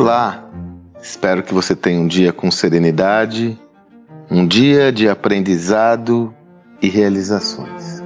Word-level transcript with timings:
Olá! 0.00 0.50
Espero 0.98 1.42
que 1.42 1.52
você 1.52 1.76
tenha 1.76 2.00
um 2.00 2.06
dia 2.06 2.32
com 2.32 2.50
serenidade, 2.50 3.60
um 4.30 4.46
dia 4.46 4.90
de 4.90 5.06
aprendizado 5.06 6.34
e 6.80 6.88
realizações. 6.88 8.02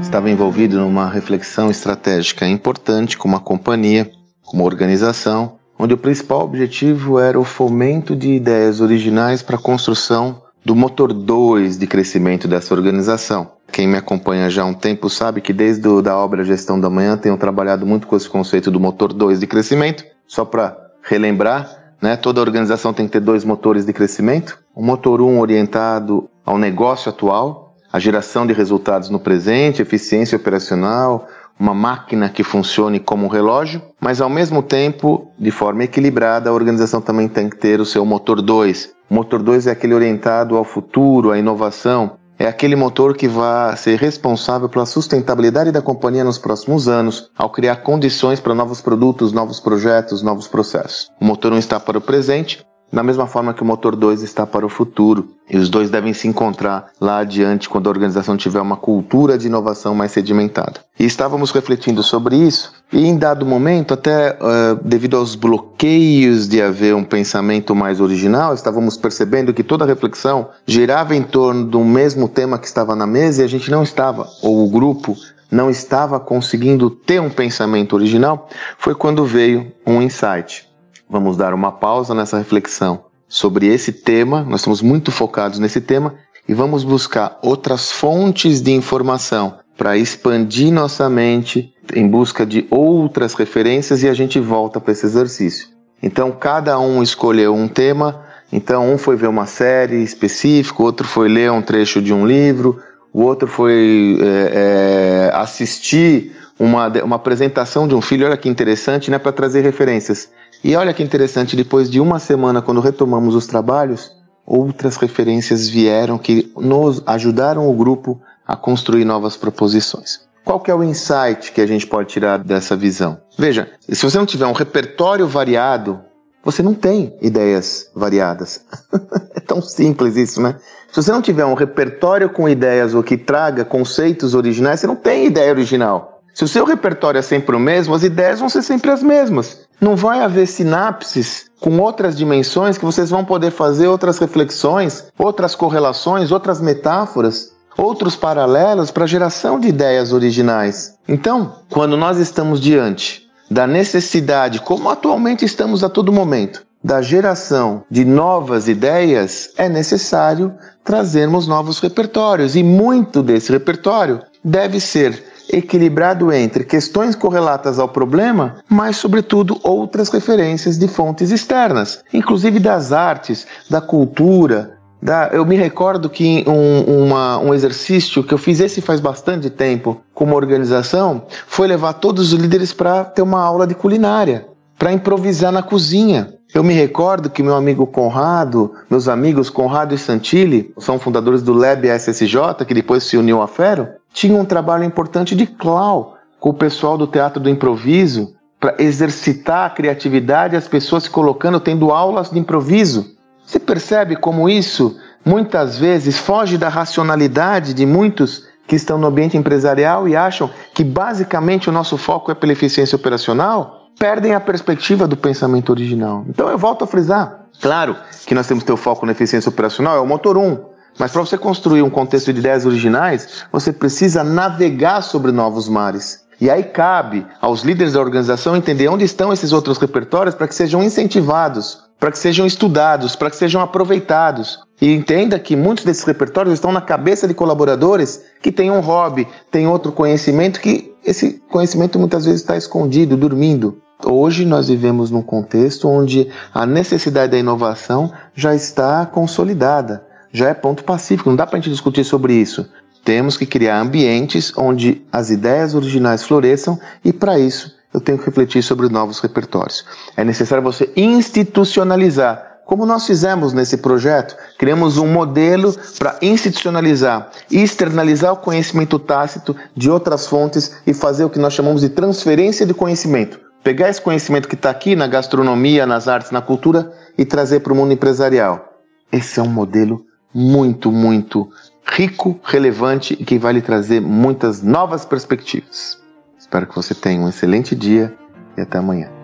Estava 0.00 0.30
envolvido 0.30 0.78
numa 0.78 1.10
reflexão 1.10 1.68
estratégica 1.68 2.46
importante 2.46 3.18
com 3.18 3.26
uma 3.26 3.40
companhia, 3.40 4.08
com 4.44 4.58
uma 4.58 4.66
organização, 4.66 5.58
onde 5.76 5.94
o 5.94 5.98
principal 5.98 6.42
objetivo 6.42 7.18
era 7.18 7.40
o 7.40 7.44
fomento 7.44 8.14
de 8.14 8.34
ideias 8.34 8.80
originais 8.80 9.42
para 9.42 9.56
a 9.56 9.60
construção 9.60 10.44
do 10.64 10.76
motor 10.76 11.12
2 11.12 11.76
de 11.76 11.88
crescimento 11.88 12.46
dessa 12.46 12.72
organização. 12.72 13.55
Quem 13.76 13.86
me 13.86 13.98
acompanha 13.98 14.48
já 14.48 14.62
há 14.62 14.64
um 14.64 14.72
tempo 14.72 15.10
sabe 15.10 15.42
que 15.42 15.52
desde 15.52 15.86
a 15.86 16.00
da 16.00 16.16
obra 16.16 16.42
Gestão 16.42 16.80
da 16.80 16.88
Manhã 16.88 17.14
tenho 17.14 17.36
trabalhado 17.36 17.84
muito 17.84 18.06
com 18.06 18.16
esse 18.16 18.26
conceito 18.26 18.70
do 18.70 18.80
motor 18.80 19.12
2 19.12 19.38
de 19.38 19.46
crescimento. 19.46 20.02
Só 20.26 20.46
para 20.46 20.74
relembrar, 21.02 21.92
né, 22.00 22.16
toda 22.16 22.40
organização 22.40 22.94
tem 22.94 23.04
que 23.04 23.12
ter 23.12 23.20
dois 23.20 23.44
motores 23.44 23.84
de 23.84 23.92
crescimento. 23.92 24.58
O 24.74 24.82
motor 24.82 25.20
1 25.20 25.28
um 25.28 25.40
orientado 25.40 26.26
ao 26.42 26.56
negócio 26.56 27.10
atual, 27.10 27.76
a 27.92 27.98
geração 27.98 28.46
de 28.46 28.54
resultados 28.54 29.10
no 29.10 29.20
presente, 29.20 29.82
eficiência 29.82 30.36
operacional, 30.36 31.28
uma 31.60 31.74
máquina 31.74 32.30
que 32.30 32.42
funcione 32.42 32.98
como 32.98 33.26
um 33.26 33.28
relógio, 33.28 33.82
mas 34.00 34.22
ao 34.22 34.30
mesmo 34.30 34.62
tempo, 34.62 35.30
de 35.38 35.50
forma 35.50 35.84
equilibrada, 35.84 36.48
a 36.48 36.54
organização 36.54 37.02
também 37.02 37.28
tem 37.28 37.50
que 37.50 37.58
ter 37.58 37.78
o 37.78 37.84
seu 37.84 38.06
motor 38.06 38.40
2. 38.40 38.94
O 39.10 39.14
motor 39.14 39.42
2 39.42 39.66
é 39.66 39.72
aquele 39.72 39.92
orientado 39.92 40.56
ao 40.56 40.64
futuro, 40.64 41.30
à 41.30 41.38
inovação, 41.38 42.12
é 42.38 42.46
aquele 42.46 42.76
motor 42.76 43.16
que 43.16 43.26
vai 43.26 43.76
ser 43.76 43.98
responsável 43.98 44.68
pela 44.68 44.86
sustentabilidade 44.86 45.72
da 45.72 45.80
companhia 45.80 46.24
nos 46.24 46.38
próximos 46.38 46.88
anos, 46.88 47.30
ao 47.36 47.50
criar 47.50 47.76
condições 47.76 48.40
para 48.40 48.54
novos 48.54 48.80
produtos, 48.80 49.32
novos 49.32 49.58
projetos, 49.58 50.22
novos 50.22 50.46
processos. 50.46 51.10
O 51.20 51.24
motor 51.24 51.52
1 51.52 51.58
está 51.58 51.80
para 51.80 51.98
o 51.98 52.00
presente, 52.00 52.64
da 52.92 53.02
mesma 53.02 53.26
forma 53.26 53.52
que 53.52 53.62
o 53.62 53.66
motor 53.66 53.96
2 53.96 54.22
está 54.22 54.46
para 54.46 54.64
o 54.64 54.68
futuro. 54.68 55.28
E 55.48 55.56
os 55.56 55.68
dois 55.68 55.90
devem 55.90 56.12
se 56.12 56.28
encontrar 56.28 56.90
lá 57.00 57.18
adiante 57.18 57.68
quando 57.68 57.86
a 57.86 57.90
organização 57.90 58.36
tiver 58.36 58.60
uma 58.60 58.76
cultura 58.76 59.38
de 59.38 59.46
inovação 59.46 59.94
mais 59.94 60.12
sedimentada. 60.12 60.80
E 60.98 61.04
estávamos 61.04 61.50
refletindo 61.50 62.02
sobre 62.02 62.36
isso, 62.36 62.72
e 62.92 63.04
em 63.04 63.18
dado 63.18 63.44
momento, 63.44 63.94
até 63.94 64.38
uh, 64.40 64.76
devido 64.82 65.16
aos 65.16 65.34
bloqueios 65.34 66.46
de 66.46 66.62
haver 66.62 66.94
um 66.94 67.02
pensamento 67.02 67.74
mais 67.74 68.00
original, 68.00 68.54
estávamos 68.54 68.96
percebendo 68.96 69.52
que 69.52 69.64
toda 69.64 69.84
a 69.84 69.86
reflexão 69.88 70.50
girava 70.64 71.14
em 71.14 71.22
torno 71.22 71.64
do 71.64 71.80
mesmo 71.84 72.28
tema 72.28 72.58
que 72.58 72.66
estava 72.66 72.94
na 72.94 73.06
mesa 73.06 73.42
e 73.42 73.44
a 73.44 73.48
gente 73.48 73.70
não 73.70 73.82
estava, 73.82 74.28
ou 74.40 74.64
o 74.64 74.70
grupo 74.70 75.16
não 75.50 75.68
estava 75.68 76.20
conseguindo 76.20 76.88
ter 76.88 77.20
um 77.20 77.30
pensamento 77.30 77.94
original, 77.94 78.48
foi 78.78 78.94
quando 78.94 79.24
veio 79.24 79.72
um 79.84 80.00
insight. 80.00 80.68
Vamos 81.10 81.36
dar 81.36 81.54
uma 81.54 81.72
pausa 81.72 82.14
nessa 82.14 82.38
reflexão 82.38 83.04
sobre 83.28 83.66
esse 83.66 83.92
tema, 83.92 84.44
nós 84.44 84.60
estamos 84.60 84.80
muito 84.80 85.10
focados 85.10 85.58
nesse 85.58 85.80
tema 85.80 86.14
e 86.48 86.54
vamos 86.54 86.84
buscar 86.84 87.36
outras 87.42 87.90
fontes 87.90 88.60
de 88.60 88.70
informação 88.70 89.58
para 89.76 89.96
expandir 89.96 90.72
nossa 90.72 91.08
mente 91.08 91.74
em 91.94 92.08
busca 92.08 92.46
de 92.46 92.66
outras 92.70 93.34
referências 93.34 94.02
e 94.02 94.08
a 94.08 94.14
gente 94.14 94.40
volta 94.40 94.80
para 94.80 94.92
esse 94.92 95.06
exercício. 95.06 95.68
Então, 96.02 96.32
cada 96.32 96.78
um 96.78 97.02
escolheu 97.02 97.54
um 97.54 97.68
tema. 97.68 98.24
Então, 98.52 98.92
um 98.92 98.98
foi 98.98 99.16
ver 99.16 99.28
uma 99.28 99.46
série 99.46 100.02
específica, 100.02 100.82
outro 100.82 101.06
foi 101.06 101.28
ler 101.28 101.50
um 101.50 101.62
trecho 101.62 102.00
de 102.00 102.12
um 102.12 102.26
livro, 102.26 102.80
o 103.12 103.22
outro 103.22 103.48
foi 103.48 104.18
é, 104.20 105.30
é, 105.32 105.36
assistir 105.36 106.32
uma, 106.58 106.88
uma 107.02 107.16
apresentação 107.16 107.86
de 107.88 107.94
um 107.94 108.00
filho. 108.00 108.26
Olha 108.26 108.36
que 108.36 108.48
interessante, 108.48 109.10
né? 109.10 109.18
Para 109.18 109.32
trazer 109.32 109.62
referências. 109.62 110.30
E 110.62 110.74
olha 110.74 110.92
que 110.92 111.02
interessante, 111.02 111.56
depois 111.56 111.90
de 111.90 112.00
uma 112.00 112.18
semana, 112.18 112.62
quando 112.62 112.80
retomamos 112.80 113.34
os 113.34 113.46
trabalhos, 113.46 114.12
outras 114.46 114.96
referências 114.96 115.68
vieram 115.68 116.18
que 116.18 116.52
nos 116.56 117.02
ajudaram 117.06 117.68
o 117.68 117.74
grupo 117.74 118.20
a 118.46 118.56
construir 118.56 119.04
novas 119.04 119.36
proposições. 119.36 120.20
Qual 120.44 120.60
que 120.60 120.70
é 120.70 120.74
o 120.74 120.84
insight 120.84 121.50
que 121.52 121.60
a 121.60 121.66
gente 121.66 121.86
pode 121.86 122.08
tirar 122.08 122.38
dessa 122.38 122.76
visão? 122.76 123.20
Veja, 123.36 123.68
se 123.88 124.04
você 124.04 124.16
não 124.16 124.26
tiver 124.26 124.46
um 124.46 124.52
repertório 124.52 125.26
variado, 125.26 126.00
você 126.44 126.62
não 126.62 126.72
tem 126.72 127.16
ideias 127.20 127.90
variadas. 127.94 128.64
é 129.34 129.40
tão 129.40 129.60
simples 129.60 130.16
isso, 130.16 130.40
né? 130.40 130.54
Se 130.92 131.02
você 131.02 131.10
não 131.10 131.20
tiver 131.20 131.44
um 131.44 131.54
repertório 131.54 132.30
com 132.30 132.48
ideias 132.48 132.94
ou 132.94 133.02
que 133.02 133.16
traga 133.18 133.64
conceitos 133.64 134.34
originais, 134.34 134.78
você 134.78 134.86
não 134.86 134.94
tem 134.94 135.26
ideia 135.26 135.50
original. 135.50 136.22
Se 136.32 136.44
o 136.44 136.48
seu 136.48 136.64
repertório 136.64 137.18
é 137.18 137.22
sempre 137.22 137.56
o 137.56 137.58
mesmo, 137.58 137.94
as 137.94 138.04
ideias 138.04 138.38
vão 138.38 138.48
ser 138.48 138.62
sempre 138.62 138.90
as 138.90 139.02
mesmas. 139.02 139.66
Não 139.80 139.96
vai 139.96 140.20
haver 140.20 140.46
sinapses 140.46 141.50
com 141.58 141.78
outras 141.80 142.16
dimensões 142.16 142.78
que 142.78 142.84
vocês 142.84 143.10
vão 143.10 143.24
poder 143.24 143.50
fazer 143.50 143.88
outras 143.88 144.18
reflexões, 144.18 145.06
outras 145.18 145.54
correlações, 145.54 146.30
outras 146.30 146.60
metáforas, 146.60 147.55
outros 147.76 148.16
paralelos 148.16 148.90
para 148.90 149.04
a 149.04 149.08
geração 149.08 149.60
de 149.60 149.68
ideias 149.68 150.12
originais. 150.12 150.94
Então, 151.06 151.56
quando 151.70 151.96
nós 151.96 152.18
estamos 152.18 152.60
diante 152.60 153.26
da 153.50 153.66
necessidade, 153.66 154.60
como 154.60 154.88
atualmente 154.88 155.44
estamos 155.44 155.84
a 155.84 155.88
todo 155.88 156.12
momento, 156.12 156.66
da 156.82 157.02
geração 157.02 157.82
de 157.90 158.04
novas 158.04 158.68
ideias, 158.68 159.50
é 159.56 159.68
necessário 159.68 160.54
trazermos 160.84 161.46
novos 161.48 161.80
repertórios 161.80 162.54
e 162.54 162.62
muito 162.62 163.22
desse 163.22 163.50
repertório 163.50 164.20
deve 164.44 164.78
ser 164.78 165.24
equilibrado 165.52 166.32
entre 166.32 166.64
questões 166.64 167.14
correlatas 167.14 167.78
ao 167.78 167.88
problema, 167.88 168.56
mas, 168.68 168.96
sobretudo, 168.96 169.58
outras 169.62 170.08
referências 170.08 170.78
de 170.78 170.88
fontes 170.88 171.30
externas, 171.30 172.02
inclusive 172.12 172.58
das 172.58 172.92
artes, 172.92 173.46
da 173.70 173.80
cultura. 173.80 174.75
Da... 175.06 175.28
Eu 175.28 175.46
me 175.46 175.54
recordo 175.54 176.10
que 176.10 176.44
um, 176.48 177.04
uma, 177.04 177.38
um 177.38 177.54
exercício 177.54 178.24
que 178.24 178.34
eu 178.34 178.38
fiz 178.38 178.58
esse 178.58 178.80
faz 178.80 178.98
bastante 178.98 179.48
tempo 179.48 180.00
com 180.12 180.24
uma 180.24 180.34
organização 180.34 181.22
foi 181.46 181.68
levar 181.68 181.92
todos 181.92 182.32
os 182.32 182.40
líderes 182.40 182.72
para 182.72 183.04
ter 183.04 183.22
uma 183.22 183.40
aula 183.40 183.68
de 183.68 183.74
culinária, 183.76 184.48
para 184.76 184.92
improvisar 184.92 185.52
na 185.52 185.62
cozinha. 185.62 186.34
Eu 186.52 186.64
me 186.64 186.74
recordo 186.74 187.30
que 187.30 187.40
meu 187.40 187.54
amigo 187.54 187.86
Conrado, 187.86 188.74
meus 188.90 189.06
amigos 189.06 189.48
Conrado 189.48 189.94
e 189.94 189.98
Santilli, 189.98 190.74
são 190.76 190.98
fundadores 190.98 191.40
do 191.40 191.52
Lab 191.52 191.86
SSJ, 191.86 192.64
que 192.66 192.74
depois 192.74 193.04
se 193.04 193.16
uniu 193.16 193.40
à 193.40 193.46
Fero, 193.46 193.86
tinham 194.12 194.40
um 194.40 194.44
trabalho 194.44 194.82
importante 194.82 195.36
de 195.36 195.46
clown 195.46 196.14
com 196.40 196.50
o 196.50 196.54
pessoal 196.54 196.98
do 196.98 197.06
Teatro 197.06 197.40
do 197.40 197.48
Improviso 197.48 198.34
para 198.58 198.74
exercitar 198.80 199.66
a 199.66 199.70
criatividade, 199.70 200.56
as 200.56 200.66
pessoas 200.66 201.04
se 201.04 201.10
colocando, 201.10 201.60
tendo 201.60 201.92
aulas 201.92 202.28
de 202.28 202.40
improviso. 202.40 203.14
Você 203.46 203.58
percebe 203.58 204.16
como 204.16 204.48
isso 204.48 204.98
muitas 205.24 205.78
vezes 205.78 206.18
foge 206.18 206.58
da 206.58 206.68
racionalidade 206.68 207.72
de 207.72 207.86
muitos 207.86 208.44
que 208.66 208.76
estão 208.76 208.98
no 208.98 209.06
ambiente 209.06 209.36
empresarial 209.36 210.08
e 210.08 210.16
acham 210.16 210.50
que 210.74 210.82
basicamente 210.82 211.68
o 211.68 211.72
nosso 211.72 211.96
foco 211.96 212.32
é 212.32 212.34
pela 212.34 212.52
eficiência 212.52 212.96
operacional? 212.96 213.86
perdem 213.98 214.34
a 214.34 214.40
perspectiva 214.40 215.06
do 215.06 215.16
pensamento 215.16 215.70
original. 215.70 216.24
Então 216.28 216.48
eu 216.48 216.58
volto 216.58 216.84
a 216.84 216.86
frisar. 216.86 217.46
Claro 217.60 217.96
que 218.26 218.34
nós 218.34 218.46
temos 218.46 218.62
que 218.62 218.66
ter 218.66 218.72
o 218.72 218.76
foco 218.76 219.06
na 219.06 219.12
eficiência 219.12 219.48
operacional, 219.48 219.96
é 219.96 220.00
o 220.00 220.06
motor 220.06 220.36
1. 220.36 220.76
Mas 220.98 221.12
para 221.12 221.20
você 221.20 221.36
construir 221.36 221.82
um 221.82 221.90
contexto 221.90 222.32
de 222.32 222.40
ideias 222.40 222.64
originais, 222.64 223.44
você 223.52 223.72
precisa 223.72 224.24
navegar 224.24 225.02
sobre 225.02 225.30
novos 225.30 225.68
mares. 225.68 226.25
E 226.40 226.50
aí 226.50 226.62
cabe 226.62 227.26
aos 227.40 227.62
líderes 227.62 227.94
da 227.94 228.00
organização 228.00 228.56
entender 228.56 228.88
onde 228.88 229.04
estão 229.04 229.32
esses 229.32 229.52
outros 229.52 229.78
repertórios 229.78 230.34
para 230.34 230.46
que 230.46 230.54
sejam 230.54 230.82
incentivados, 230.82 231.82
para 231.98 232.10
que 232.10 232.18
sejam 232.18 232.46
estudados, 232.46 233.16
para 233.16 233.30
que 233.30 233.36
sejam 233.36 233.62
aproveitados. 233.62 234.60
E 234.80 234.92
entenda 234.92 235.38
que 235.38 235.56
muitos 235.56 235.84
desses 235.84 236.04
repertórios 236.04 236.52
estão 236.52 236.72
na 236.72 236.82
cabeça 236.82 237.26
de 237.26 237.32
colaboradores 237.32 238.22
que 238.42 238.52
têm 238.52 238.70
um 238.70 238.80
hobby, 238.80 239.26
têm 239.50 239.66
outro 239.66 239.92
conhecimento 239.92 240.60
que 240.60 240.94
esse 241.04 241.40
conhecimento 241.48 241.98
muitas 241.98 242.26
vezes 242.26 242.42
está 242.42 242.56
escondido, 242.56 243.16
dormindo. 243.16 243.80
Hoje 244.04 244.44
nós 244.44 244.68
vivemos 244.68 245.10
num 245.10 245.22
contexto 245.22 245.88
onde 245.88 246.28
a 246.52 246.66
necessidade 246.66 247.32
da 247.32 247.38
inovação 247.38 248.12
já 248.34 248.54
está 248.54 249.06
consolidada, 249.06 250.04
já 250.30 250.50
é 250.50 250.54
ponto 250.54 250.84
pacífico, 250.84 251.30
não 251.30 251.36
dá 251.36 251.46
para 251.46 251.56
a 251.56 251.60
gente 251.60 251.70
discutir 251.70 252.04
sobre 252.04 252.34
isso. 252.34 252.68
Temos 253.06 253.36
que 253.36 253.46
criar 253.46 253.80
ambientes 253.80 254.52
onde 254.56 255.00
as 255.12 255.30
ideias 255.30 255.76
originais 255.76 256.24
floresçam 256.24 256.76
e 257.04 257.12
para 257.12 257.38
isso 257.38 257.72
eu 257.94 258.00
tenho 258.00 258.18
que 258.18 258.26
refletir 258.26 258.64
sobre 258.64 258.88
novos 258.88 259.20
repertórios. 259.20 259.84
É 260.16 260.24
necessário 260.24 260.64
você 260.64 260.90
institucionalizar 260.96 262.54
como 262.64 262.84
nós 262.84 263.06
fizemos 263.06 263.52
nesse 263.52 263.76
projeto, 263.76 264.36
criamos 264.58 264.98
um 264.98 265.06
modelo 265.06 265.72
para 266.00 266.18
institucionalizar 266.20 267.30
e 267.48 267.62
externalizar 267.62 268.32
o 268.32 268.38
conhecimento 268.38 268.98
tácito 268.98 269.54
de 269.76 269.88
outras 269.88 270.26
fontes 270.26 270.76
e 270.84 270.92
fazer 270.92 271.24
o 271.24 271.30
que 271.30 271.38
nós 271.38 271.52
chamamos 271.52 271.82
de 271.82 271.90
transferência 271.90 272.66
de 272.66 272.74
conhecimento 272.74 273.38
pegar 273.62 273.88
esse 273.88 274.00
conhecimento 274.00 274.46
que 274.46 274.54
está 274.54 274.70
aqui 274.70 274.94
na 274.94 275.08
gastronomia, 275.08 275.84
nas 275.84 276.06
artes, 276.06 276.30
na 276.30 276.40
cultura 276.40 276.92
e 277.18 277.24
trazer 277.24 277.58
para 277.60 277.72
o 277.72 277.76
mundo 277.76 277.92
empresarial. 277.92 278.80
Esse 279.10 279.40
é 279.40 279.42
um 279.42 279.48
modelo 279.48 280.06
muito, 280.32 280.92
muito 280.92 281.48
rico, 281.86 282.38
relevante 282.42 283.16
e 283.18 283.24
que 283.24 283.38
vai 283.38 283.54
lhe 283.54 283.62
trazer 283.62 284.00
muitas 284.00 284.62
novas 284.62 285.04
perspectivas. 285.04 285.98
Espero 286.38 286.66
que 286.66 286.74
você 286.74 286.94
tenha 286.94 287.20
um 287.20 287.28
excelente 287.28 287.74
dia 287.74 288.14
e 288.56 288.60
até 288.60 288.78
amanhã. 288.78 289.15